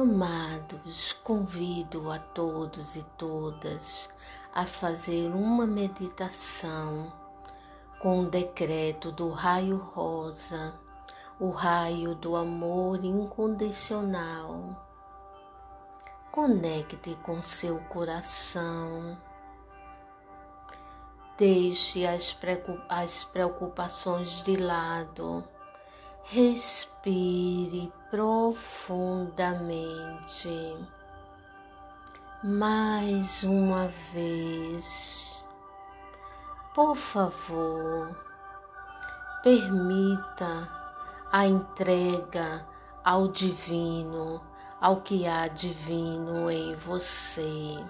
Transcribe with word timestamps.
Amados, 0.00 1.12
convido 1.24 2.08
a 2.12 2.20
todos 2.20 2.94
e 2.94 3.02
todas 3.16 4.08
a 4.54 4.64
fazer 4.64 5.28
uma 5.34 5.66
meditação 5.66 7.12
com 7.98 8.20
o 8.20 8.30
decreto 8.30 9.10
do 9.10 9.28
raio 9.30 9.76
rosa, 9.76 10.72
o 11.40 11.50
raio 11.50 12.14
do 12.14 12.36
amor 12.36 13.04
incondicional. 13.04 14.86
Conecte 16.30 17.18
com 17.24 17.42
seu 17.42 17.80
coração. 17.86 19.18
Deixe 21.36 22.06
as 22.06 22.32
preocupações 23.24 24.44
de 24.44 24.56
lado 24.58 25.42
Respire 26.30 27.90
profundamente. 28.10 30.76
Mais 32.42 33.42
uma 33.42 33.88
vez. 34.12 35.44
Por 36.74 36.94
favor, 36.94 38.14
permita 39.42 40.68
a 41.32 41.46
entrega 41.46 42.66
ao 43.04 43.28
divino, 43.28 44.42
ao 44.80 45.00
que 45.00 45.26
há 45.26 45.48
divino 45.48 46.50
em 46.50 46.74
você. 46.76 47.84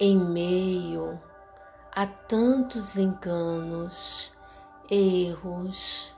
Em 0.00 0.18
meio 0.18 1.20
a 1.94 2.06
tantos 2.06 2.96
enganos, 2.96 4.32
erros, 4.90 6.11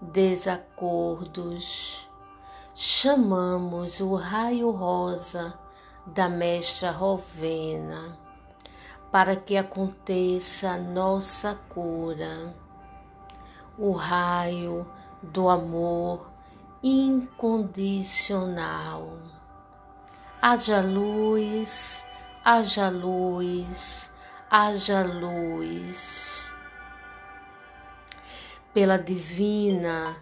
desacordos, 0.00 2.08
chamamos 2.74 4.00
o 4.00 4.14
raio 4.14 4.70
rosa 4.70 5.52
da 6.06 6.26
Mestra 6.28 6.90
Rovena 6.90 8.18
para 9.12 9.36
que 9.36 9.56
aconteça 9.56 10.70
a 10.70 10.78
nossa 10.78 11.54
cura, 11.68 12.54
o 13.76 13.92
raio 13.92 14.86
do 15.22 15.48
amor 15.48 16.30
incondicional. 16.82 19.18
Haja 20.40 20.80
luz, 20.80 22.06
haja 22.42 22.88
luz, 22.88 24.10
haja 24.50 25.02
luz 25.02 26.19
pela 28.72 28.96
divina 28.96 30.16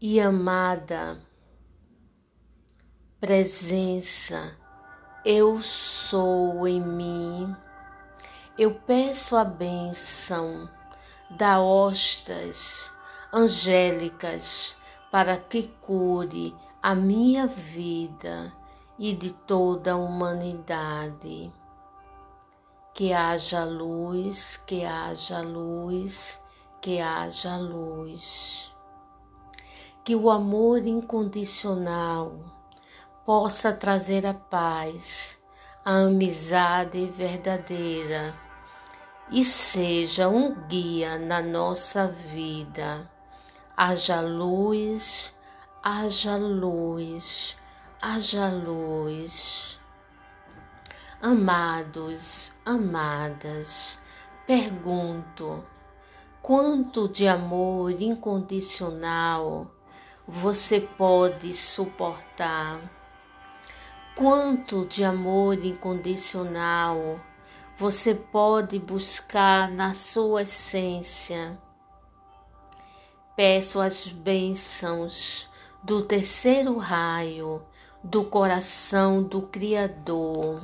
e 0.00 0.20
amada 0.20 1.20
presença 3.20 4.56
eu 5.24 5.62
sou 5.62 6.66
em 6.66 6.80
mim. 6.80 7.56
Eu 8.58 8.74
peço 8.74 9.36
a 9.36 9.44
bênção 9.44 10.68
da 11.30 11.60
hostas 11.60 12.90
angélicas 13.32 14.74
para 15.12 15.36
que 15.36 15.68
cure 15.80 16.52
a 16.82 16.92
minha 16.94 17.46
vida 17.46 18.52
e 18.98 19.12
de 19.12 19.30
toda 19.30 19.92
a 19.92 19.96
humanidade 19.96 21.52
que 22.94 23.12
haja 23.12 23.64
luz, 23.64 24.58
que 24.66 24.84
haja 24.84 25.40
luz, 25.40 26.38
que 26.80 27.00
haja 27.00 27.56
luz. 27.56 28.70
Que 30.04 30.14
o 30.14 30.30
amor 30.30 30.86
incondicional 30.86 32.38
possa 33.24 33.72
trazer 33.72 34.26
a 34.26 34.34
paz, 34.34 35.38
a 35.84 36.02
amizade 36.02 37.06
verdadeira 37.06 38.34
e 39.30 39.42
seja 39.42 40.28
um 40.28 40.54
guia 40.68 41.18
na 41.18 41.40
nossa 41.40 42.08
vida. 42.08 43.10
Haja 43.74 44.20
luz, 44.20 45.32
haja 45.82 46.36
luz, 46.36 47.56
haja 48.00 48.48
luz. 48.48 49.80
Amados, 51.24 52.52
amadas, 52.66 53.96
pergunto: 54.44 55.64
quanto 56.42 57.08
de 57.08 57.28
amor 57.28 57.92
incondicional 57.92 59.70
você 60.26 60.80
pode 60.80 61.54
suportar? 61.54 62.80
Quanto 64.16 64.84
de 64.84 65.04
amor 65.04 65.64
incondicional 65.64 67.20
você 67.76 68.16
pode 68.16 68.80
buscar 68.80 69.70
na 69.70 69.94
sua 69.94 70.42
essência? 70.42 71.56
Peço 73.36 73.80
as 73.80 74.08
bênçãos 74.08 75.48
do 75.84 76.04
terceiro 76.04 76.76
raio 76.78 77.62
do 78.02 78.24
coração 78.24 79.22
do 79.22 79.42
Criador. 79.42 80.60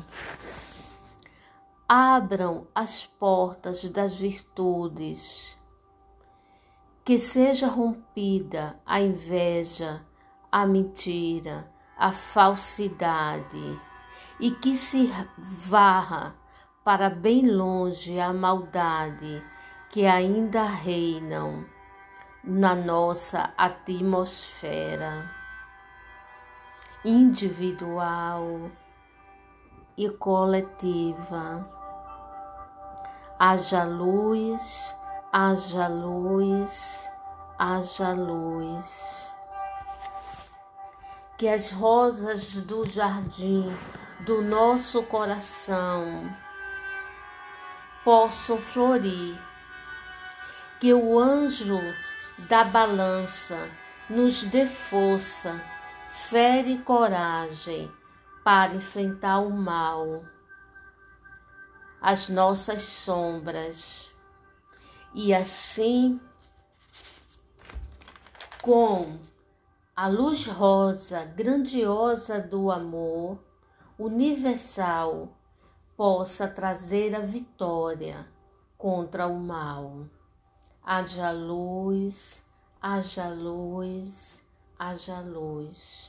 Abram 1.90 2.66
as 2.74 3.06
portas 3.06 3.82
das 3.88 4.14
virtudes, 4.14 5.56
que 7.02 7.18
seja 7.18 7.66
rompida 7.66 8.78
a 8.84 9.00
inveja, 9.00 10.04
a 10.52 10.66
mentira, 10.66 11.72
a 11.96 12.12
falsidade, 12.12 13.80
e 14.38 14.50
que 14.50 14.76
se 14.76 15.10
varra 15.38 16.36
para 16.84 17.08
bem 17.08 17.50
longe 17.50 18.20
a 18.20 18.34
maldade 18.34 19.42
que 19.88 20.04
ainda 20.04 20.64
reinam 20.64 21.64
na 22.44 22.74
nossa 22.74 23.54
atmosfera. 23.56 25.30
Individual 27.02 28.70
e 29.96 30.10
coletiva. 30.10 31.77
Haja 33.38 33.84
luz, 33.84 34.94
haja 35.32 35.86
luz, 35.86 37.08
haja 37.58 38.12
luz. 38.12 39.30
Que 41.36 41.48
as 41.48 41.70
rosas 41.70 42.52
do 42.52 42.88
jardim 42.88 43.72
do 44.20 44.42
nosso 44.42 45.02
coração 45.04 46.28
possam 48.04 48.58
florir. 48.58 49.38
Que 50.80 50.92
o 50.92 51.18
anjo 51.18 51.78
da 52.48 52.64
balança 52.64 53.70
nos 54.08 54.42
dê 54.44 54.66
força 54.66 55.60
fé 56.08 56.60
e 56.62 56.78
coragem 56.78 57.90
para 58.42 58.74
enfrentar 58.74 59.38
o 59.40 59.50
mal, 59.50 60.24
as 62.00 62.28
nossas 62.28 62.82
sombras, 62.82 64.10
e 65.14 65.34
assim, 65.34 66.20
com 68.62 69.18
a 69.96 70.08
luz 70.08 70.46
rosa 70.46 71.24
grandiosa 71.24 72.40
do 72.40 72.70
amor 72.70 73.38
universal, 73.98 75.28
possa 75.96 76.46
trazer 76.46 77.14
a 77.14 77.20
vitória 77.20 78.26
contra 78.76 79.26
o 79.26 79.38
mal. 79.38 80.06
Haja 80.84 81.30
luz, 81.30 82.44
haja 82.80 83.28
luz 83.28 84.42
haja 84.78 85.20
luz. 85.20 86.08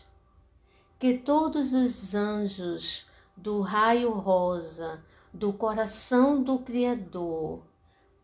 Que 0.99 1.17
todos 1.17 1.73
os 1.73 2.13
anjos 2.13 3.05
do 3.35 3.61
raio 3.61 4.11
rosa 4.11 5.03
do 5.33 5.53
coração 5.53 6.41
do 6.41 6.59
Criador 6.59 7.61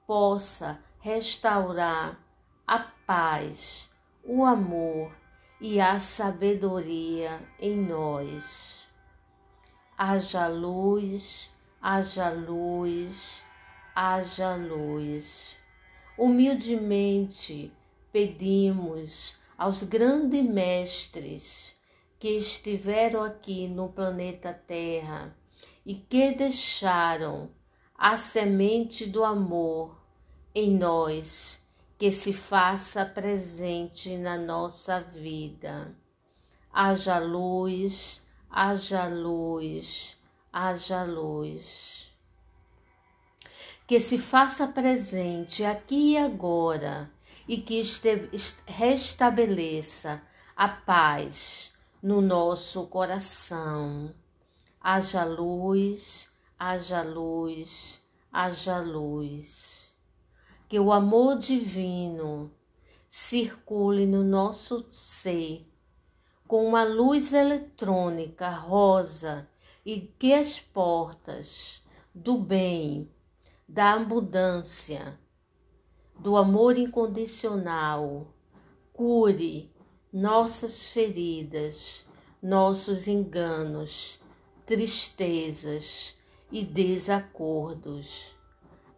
possa 0.07 0.79
restaurar 0.99 2.19
a 2.65 2.79
paz, 2.79 3.87
o 4.23 4.43
amor 4.43 5.15
e 5.61 5.79
a 5.79 5.99
sabedoria 5.99 7.39
em 7.59 7.77
nós. 7.77 8.87
Haja 9.97 10.47
luz, 10.47 11.51
haja 11.81 12.29
luz, 12.29 13.43
haja 13.95 14.55
luz. 14.55 15.55
Humildemente 16.17 17.71
pedimos 18.11 19.37
aos 19.57 19.83
grandes 19.83 20.43
mestres 20.43 21.75
que 22.17 22.29
estiveram 22.29 23.23
aqui 23.23 23.67
no 23.67 23.89
planeta 23.89 24.51
Terra 24.53 25.35
e 25.85 25.95
que 25.95 26.31
deixaram 26.31 27.49
a 27.97 28.17
semente 28.17 29.05
do 29.05 29.23
amor 29.23 29.95
em 30.53 30.75
nós, 30.75 31.59
que 31.97 32.11
se 32.11 32.33
faça 32.33 33.05
presente 33.05 34.17
na 34.17 34.37
nossa 34.37 34.99
vida. 34.99 35.95
Haja 36.73 37.19
luz, 37.19 38.21
haja 38.49 39.05
luz, 39.07 40.17
haja 40.51 41.03
luz. 41.03 42.11
Que 43.87 43.99
se 43.99 44.17
faça 44.17 44.67
presente 44.67 45.63
aqui 45.63 46.13
e 46.13 46.17
agora 46.17 47.11
e 47.47 47.57
que 47.57 47.81
restabeleça 48.65 50.21
a 50.55 50.67
paz 50.67 51.71
no 52.01 52.19
nosso 52.19 52.87
coração. 52.87 54.13
Haja 54.87 55.23
luz, 55.23 56.29
haja 56.59 57.01
luz, 57.01 57.99
haja 58.31 58.77
luz. 58.77 59.91
Que 60.69 60.79
o 60.79 60.91
amor 60.91 61.39
divino 61.39 62.51
circule 63.09 64.05
no 64.05 64.23
nosso 64.23 64.85
ser 64.91 65.67
com 66.47 66.67
uma 66.67 66.83
luz 66.83 67.33
eletrônica 67.33 68.47
rosa 68.47 69.49
e 69.83 70.01
que 70.01 70.31
as 70.31 70.59
portas 70.59 71.81
do 72.13 72.37
bem, 72.37 73.09
da 73.67 73.93
abundância, 73.93 75.19
do 76.19 76.37
amor 76.37 76.77
incondicional 76.77 78.27
cure 78.93 79.73
nossas 80.13 80.85
feridas, 80.85 82.05
nossos 82.39 83.07
enganos, 83.07 84.23
tristezas 84.65 86.15
e 86.51 86.63
desacordos. 86.65 88.35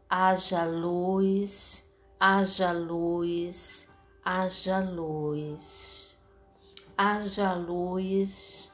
Haja 0.10 0.64
luz, 0.64 1.84
haja 2.20 2.72
luz, 2.72 3.90
haja 4.24 4.80
luz. 4.80 6.16
Haja 6.98 7.54
luz, 7.54 8.72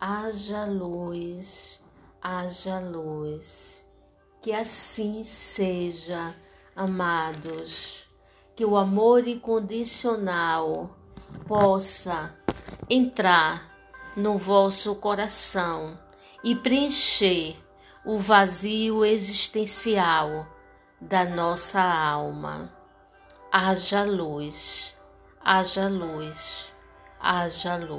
haja 0.00 0.64
luz, 0.66 1.80
haja 2.20 2.80
luz. 2.80 3.86
Que 4.42 4.52
assim 4.52 5.22
seja, 5.24 6.34
amados. 6.74 8.04
Que 8.56 8.64
o 8.64 8.76
amor 8.76 9.26
incondicional 9.26 10.90
possa 11.46 12.36
entrar 12.90 13.70
no 14.16 14.36
vosso 14.36 14.94
coração 14.96 15.98
e 16.44 16.54
preencher 16.56 17.56
o 18.04 18.18
vazio 18.18 19.04
existencial 19.04 20.46
da 21.00 21.24
nossa 21.24 21.80
alma. 21.80 22.72
Haja 23.50 24.04
luz, 24.04 24.94
haja 25.40 25.88
luz, 25.88 26.72
haja 27.20 27.76
luz. 27.76 27.92